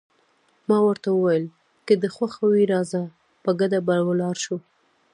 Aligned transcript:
ما 0.67 0.77
ورته 0.87 1.09
وویل: 1.11 1.45
که 1.85 1.93
دې 2.01 2.09
خوښه 2.15 2.43
وي 2.51 2.63
راځه، 2.73 3.01
په 3.43 3.51
ګډه 3.59 3.79
به 3.87 3.95
ولاړ 4.09 4.35
شو. 4.45 4.57